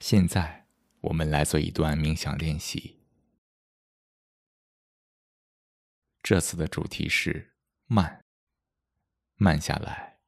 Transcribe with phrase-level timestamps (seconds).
[0.00, 0.66] 现在，
[1.02, 3.04] 我们来做一段冥想练习。
[6.22, 8.24] 这次的主题是慢，
[9.36, 10.18] 慢下来。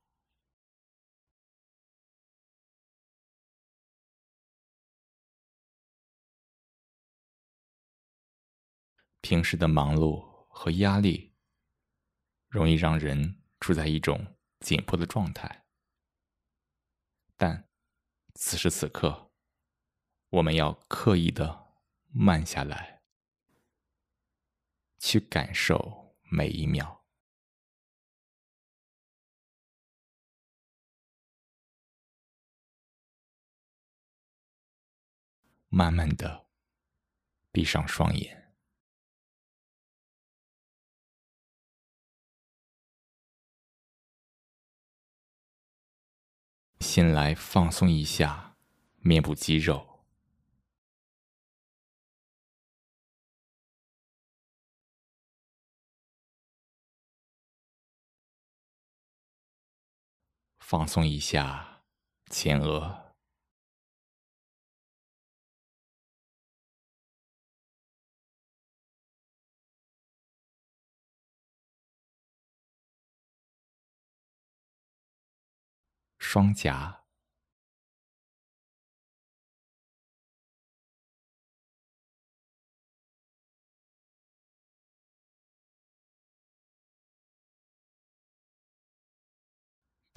[9.23, 11.35] 平时的忙碌和压力，
[12.49, 15.65] 容易让人处在一种紧迫的状态，
[17.39, 17.67] 但
[18.35, 19.32] 此时此刻。
[20.33, 21.77] 我们要刻意的
[22.11, 23.03] 慢下来，
[24.99, 27.05] 去感受每一秒。
[35.69, 36.47] 慢慢的
[37.51, 38.55] 闭上双眼，
[46.81, 48.57] 先来放松一下
[49.03, 49.92] 面部肌肉。
[60.73, 61.83] 放松一下
[62.31, 63.15] 前额、
[76.17, 77.02] 双颊、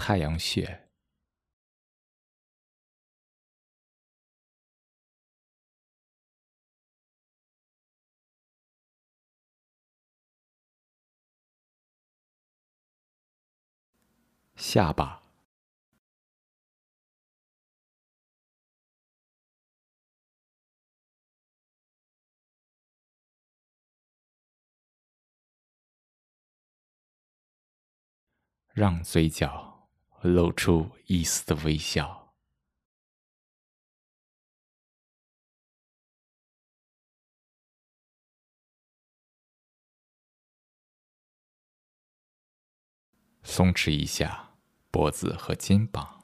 [0.07, 0.88] 太阳穴、
[14.56, 15.24] 下巴、
[28.72, 29.75] 让嘴角。
[30.25, 32.33] 露出一丝的微笑，
[43.44, 44.56] 松弛一下
[44.89, 46.14] 脖子和肩膀。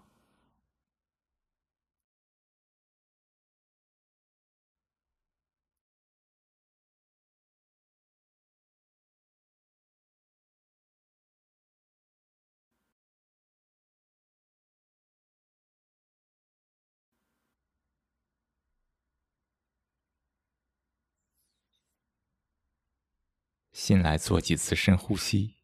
[23.71, 25.57] 先来做几次深呼吸，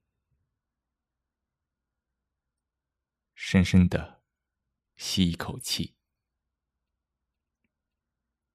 [3.35, 4.23] 深深的
[4.95, 5.97] 吸一口气，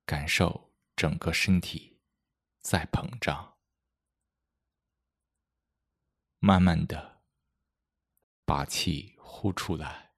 [0.07, 2.01] 感受整个身体
[2.61, 3.59] 在膨胀，
[6.39, 7.23] 慢慢的
[8.45, 10.15] 把气呼出来，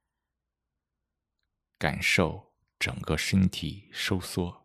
[1.76, 4.63] 感受整个身体收缩。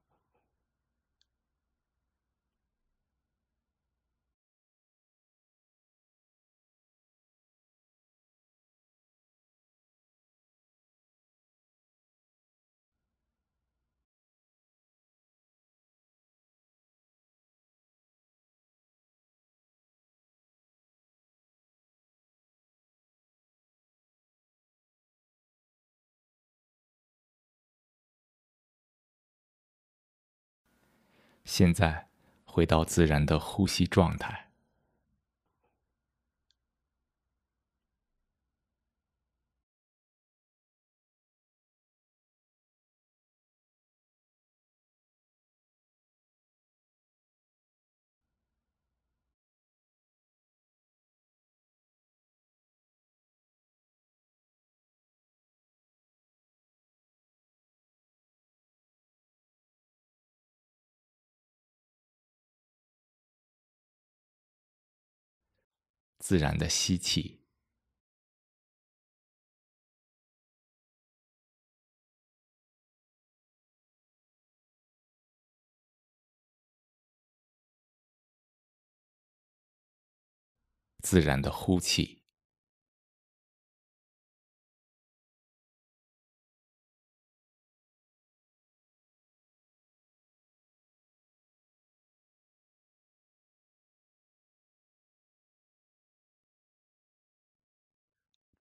[31.50, 32.06] 现在
[32.46, 34.49] 回到自然的呼吸状态。
[66.30, 67.42] 自然的吸气，
[81.00, 82.19] 自然的呼气，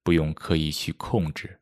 [0.09, 1.61] 不用刻意去控制。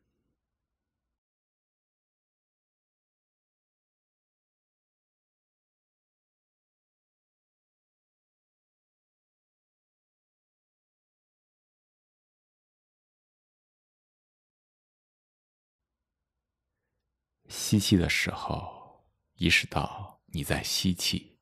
[17.49, 21.36] 吸气的时候意识到你在吸气。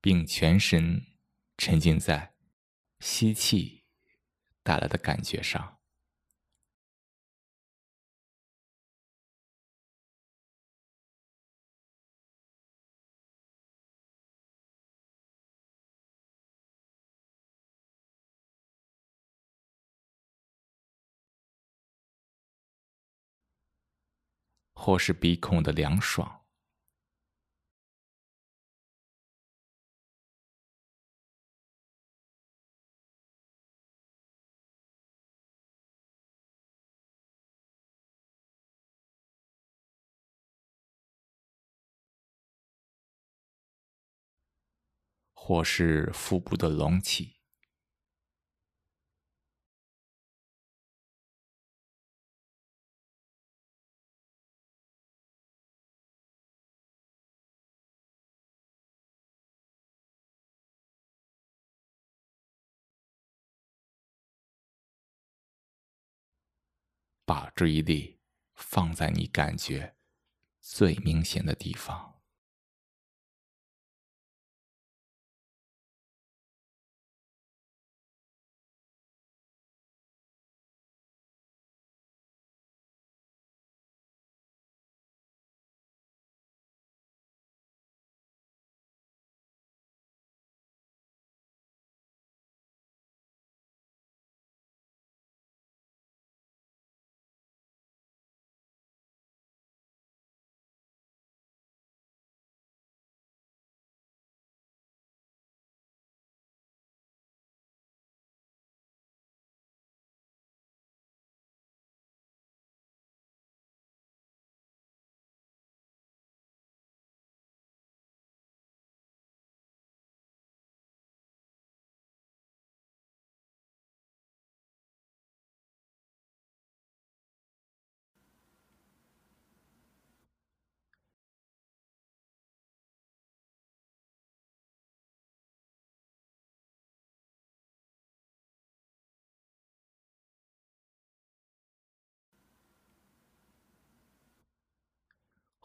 [0.00, 1.04] 并全身
[1.58, 2.34] 沉浸在
[3.00, 3.84] 吸气
[4.62, 5.78] 带来的感觉上，
[24.72, 26.39] 或是鼻孔的凉爽。
[45.50, 47.34] 或是腹部的隆起，
[67.24, 68.20] 把注意力
[68.54, 69.96] 放在你感觉
[70.60, 72.09] 最明显的地方。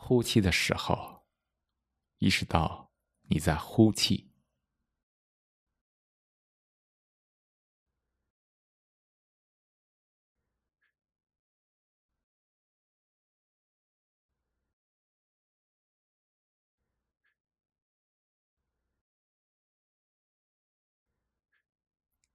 [0.08, 1.26] 呼气的时候，
[2.20, 2.92] 意识到
[3.24, 4.30] 你在呼气，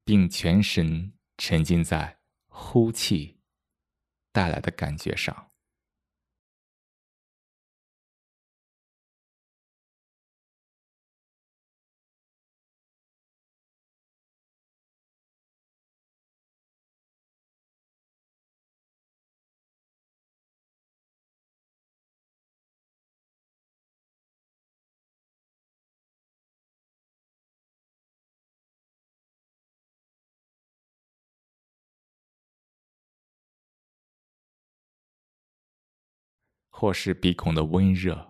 [0.05, 3.41] 并全神沉浸在呼气
[4.33, 5.50] 带来的感觉上。
[36.80, 38.29] 或是鼻孔的温热，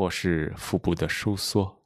[0.00, 1.79] 或是腹部的收缩。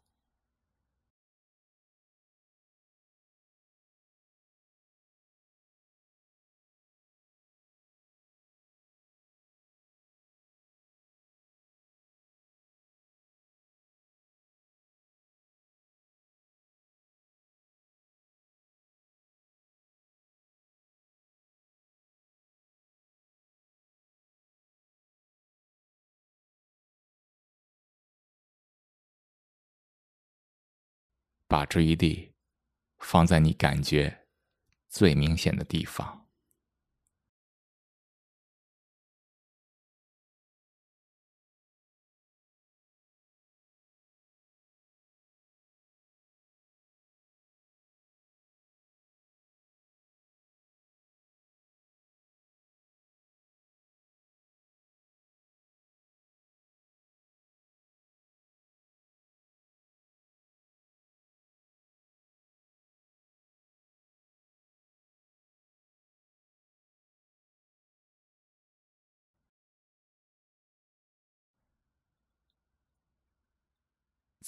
[31.47, 32.33] 把注意力
[32.99, 34.27] 放在你感觉
[34.89, 36.24] 最明显的地方。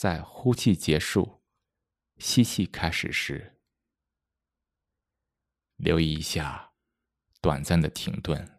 [0.07, 1.43] 在呼气结束、
[2.19, 3.59] 吸气开始时，
[5.75, 6.75] 留意一下
[7.41, 8.56] 短暂的停顿。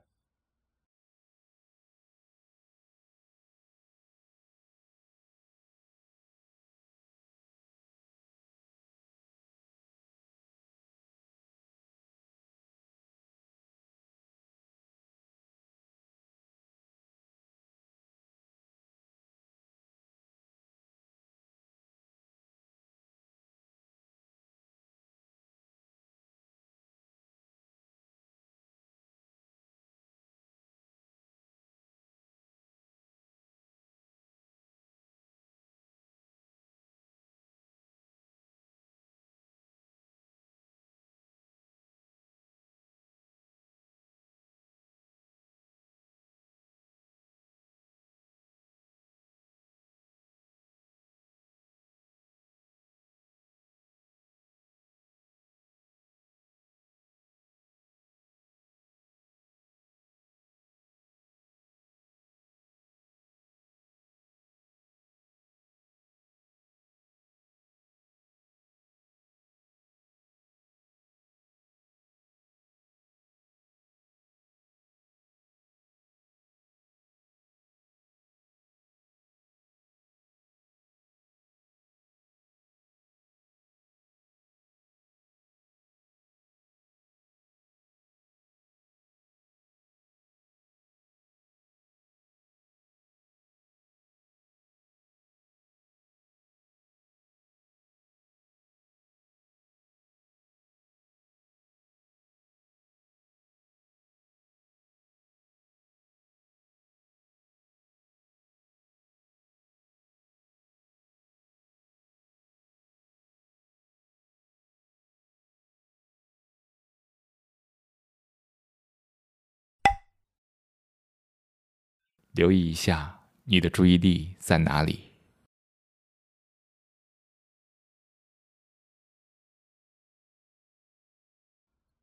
[122.38, 125.12] 留意一下，你的注意力在哪里？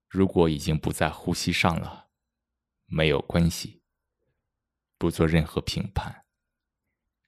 [0.09, 2.09] 如果已经不在呼吸上了，
[2.87, 3.81] 没有关系，
[4.99, 6.25] 不做任何评判，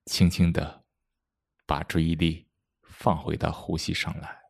[0.07, 0.85] 轻轻的
[1.65, 2.49] 把注意力
[2.83, 4.46] 放回到呼吸上来。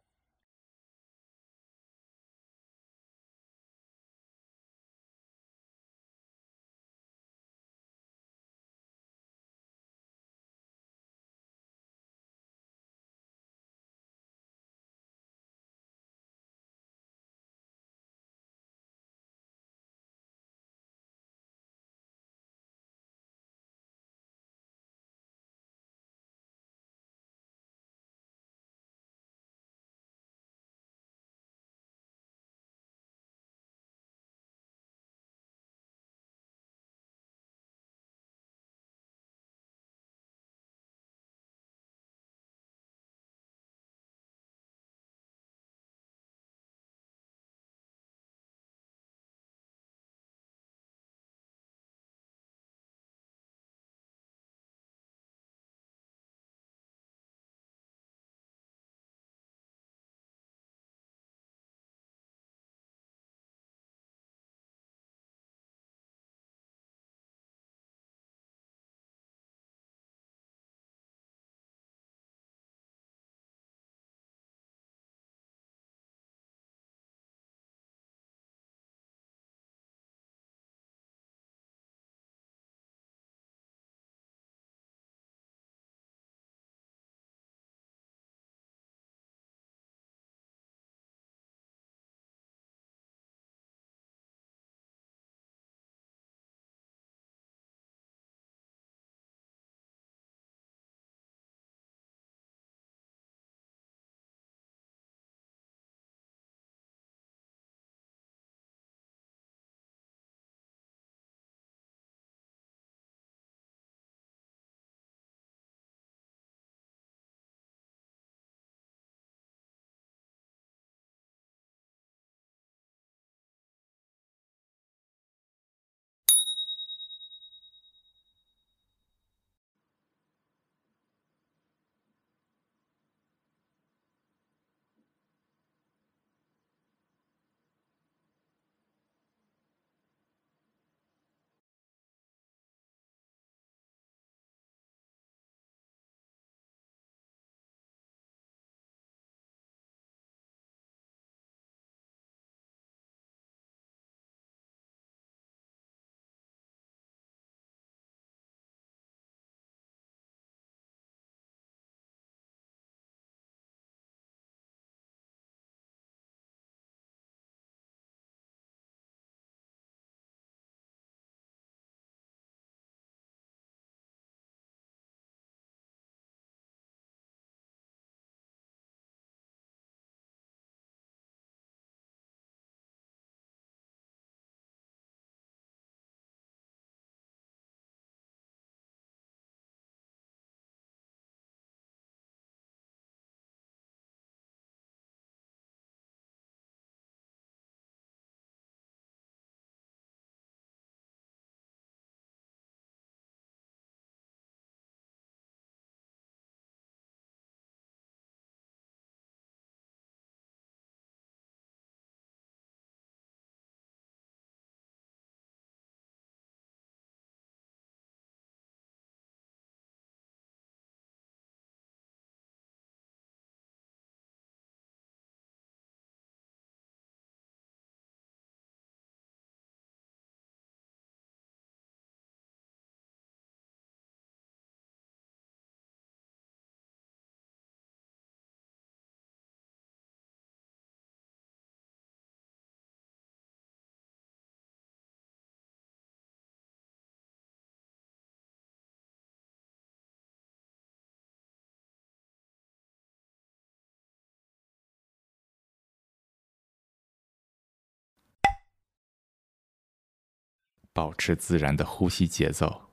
[260.97, 262.89] 保持自然的呼吸节奏，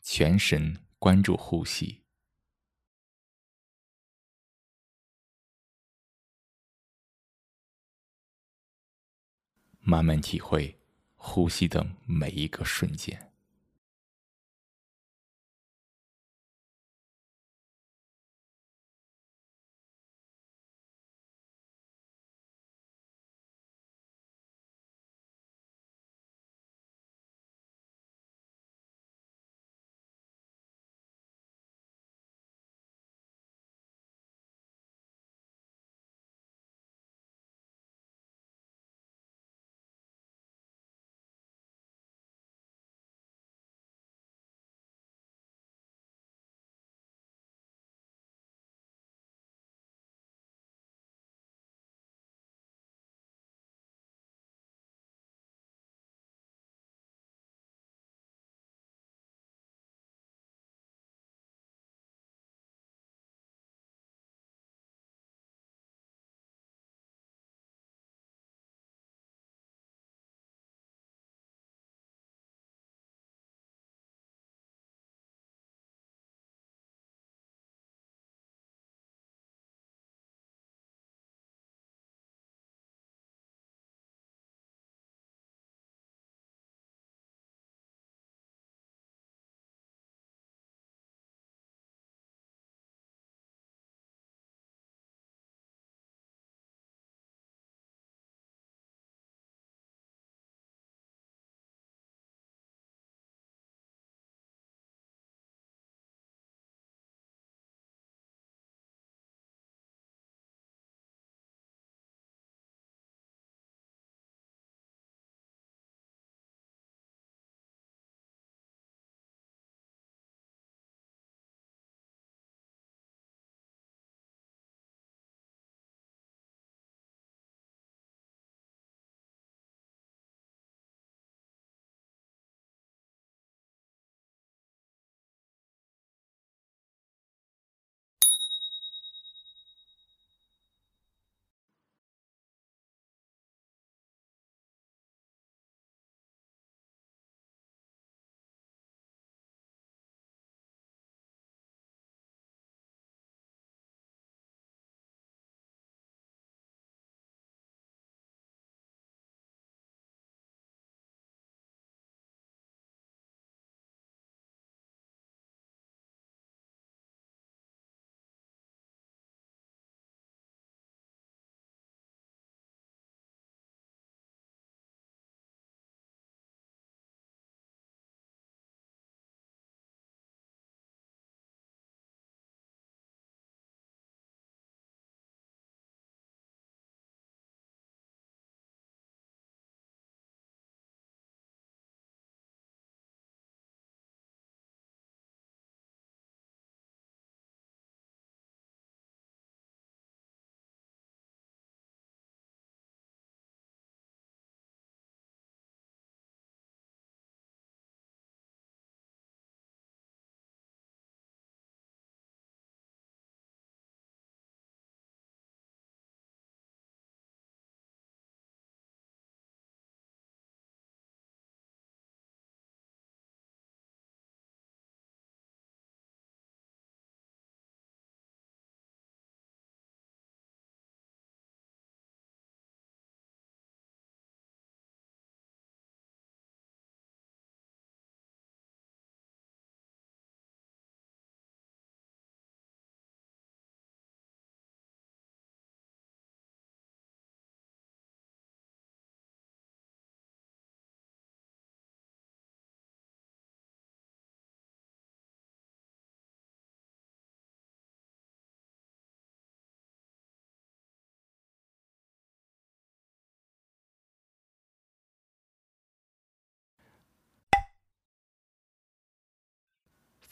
[0.00, 2.00] 全神关注呼吸，
[9.80, 10.80] 慢慢体会
[11.16, 13.33] 呼吸的每一个瞬间。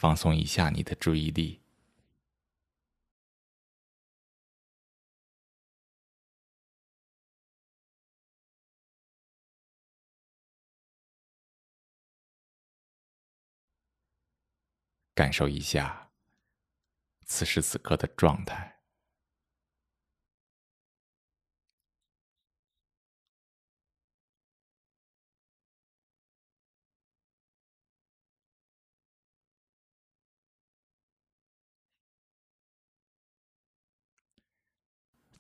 [0.03, 1.61] 放松一下你的注意力，
[15.15, 16.11] 感受一下
[17.25, 18.72] 此时此刻的状态。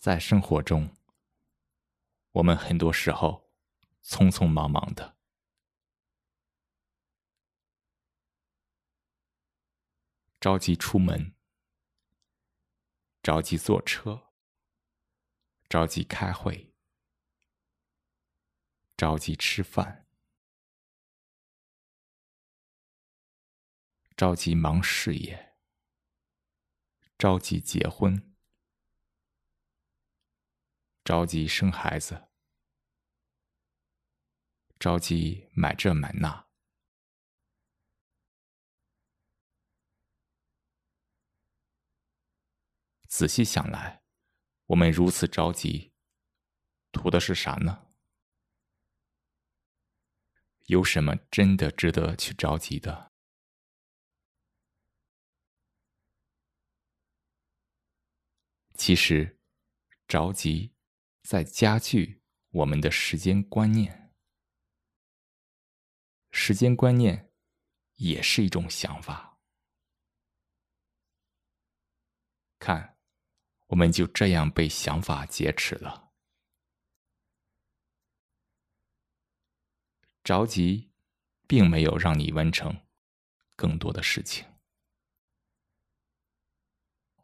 [0.03, 0.97] 在生活中，
[2.33, 3.53] 我们很多时候
[4.03, 5.17] 匆匆忙忙的，
[10.41, 11.37] 着急出门，
[13.23, 14.33] 着急坐车，
[15.69, 16.75] 着急开会，
[18.97, 20.09] 着急吃饭，
[24.17, 25.55] 着急忙事业，
[27.17, 28.32] 着急结婚。
[31.05, 32.29] 着急生孩子，
[34.79, 36.47] 着急买这买那。
[43.09, 44.05] 仔细想来，
[44.67, 45.93] 我们如此着急，
[46.93, 47.89] 图的是啥呢？
[50.67, 53.11] 有什么真的值得去着急的？
[58.75, 59.41] 其实，
[60.07, 60.73] 着急。
[61.23, 64.13] 在加剧我们的时间观念，
[66.31, 67.33] 时间观念
[67.95, 69.39] 也是一种想法。
[72.59, 72.97] 看，
[73.69, 76.13] 我们就这样被想法劫持了。
[80.23, 80.93] 着急，
[81.49, 82.87] 并没有让你完成
[83.57, 84.47] 更多的事情。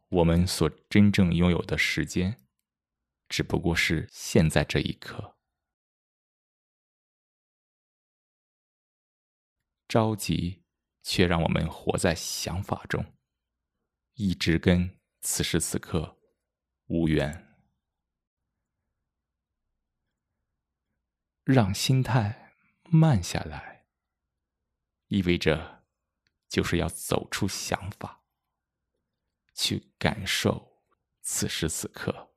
[0.08, 2.47] 我们所真正拥有的时间。
[3.28, 5.36] 只不过是现在这一刻，
[9.86, 10.64] 着急，
[11.02, 13.18] 却让我们活在想法中，
[14.14, 16.18] 一直跟此时此刻
[16.86, 17.44] 无缘。
[21.44, 22.54] 让心态
[22.90, 23.86] 慢下来，
[25.06, 25.86] 意味着
[26.48, 28.24] 就是要走出想法，
[29.54, 30.82] 去感受
[31.22, 32.27] 此时此刻。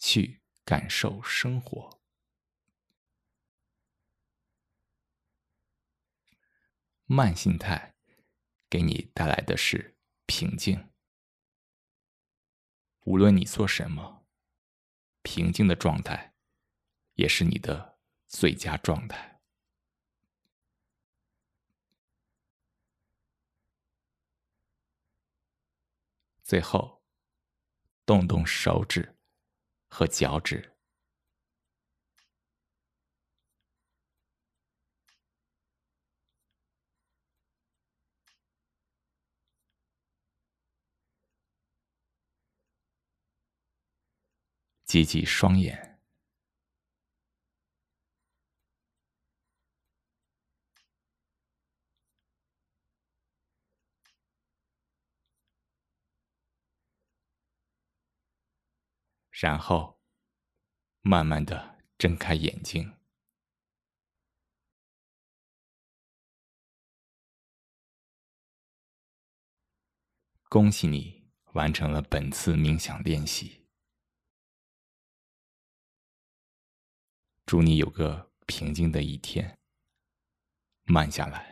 [0.00, 2.00] 去感受生活，
[7.04, 7.94] 慢心态
[8.70, 10.90] 给你带来的是平静。
[13.04, 14.26] 无论你做什么，
[15.22, 16.34] 平静的状态
[17.14, 19.42] 也是你的最佳状态。
[26.42, 27.02] 最后，
[28.06, 29.19] 动动手指。
[29.90, 30.72] 和脚趾，
[44.84, 45.89] 挤挤双眼，
[59.40, 59.98] 然后，
[61.00, 62.94] 慢慢的睁开眼睛。
[70.50, 73.66] 恭喜你完成了本次冥想练习。
[77.46, 79.58] 祝你有个平静的一天。
[80.84, 81.49] 慢下来。